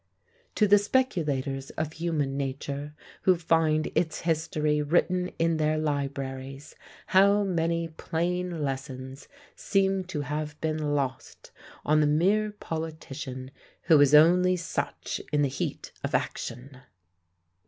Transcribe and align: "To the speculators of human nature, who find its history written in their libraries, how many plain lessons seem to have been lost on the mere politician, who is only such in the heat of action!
"To 0.55 0.65
the 0.67 0.79
speculators 0.79 1.69
of 1.77 1.93
human 1.93 2.35
nature, 2.35 2.95
who 3.21 3.35
find 3.35 3.91
its 3.93 4.21
history 4.21 4.81
written 4.81 5.27
in 5.37 5.57
their 5.57 5.77
libraries, 5.77 6.73
how 7.05 7.43
many 7.43 7.87
plain 7.87 8.63
lessons 8.63 9.27
seem 9.55 10.03
to 10.05 10.21
have 10.21 10.59
been 10.59 10.95
lost 10.95 11.51
on 11.85 11.99
the 12.01 12.07
mere 12.07 12.49
politician, 12.49 13.51
who 13.83 14.01
is 14.01 14.15
only 14.15 14.55
such 14.57 15.21
in 15.31 15.43
the 15.43 15.49
heat 15.49 15.91
of 16.03 16.15
action! 16.15 16.79